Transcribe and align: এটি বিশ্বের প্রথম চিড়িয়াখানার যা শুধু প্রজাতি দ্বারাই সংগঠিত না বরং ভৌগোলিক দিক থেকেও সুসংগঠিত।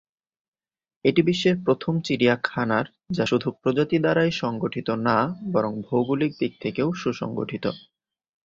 এটি 1.05 1.21
বিশ্বের 1.21 1.55
প্রথম 1.65 1.93
চিড়িয়াখানার 2.01 2.85
যা 3.11 3.23
শুধু 3.25 3.47
প্রজাতি 3.61 3.97
দ্বারাই 3.99 4.31
সংগঠিত 4.41 4.87
না 5.07 5.17
বরং 5.51 5.71
ভৌগোলিক 5.81 6.31
দিক 6.39 6.53
থেকেও 6.59 6.87
সুসংগঠিত। 6.93 7.65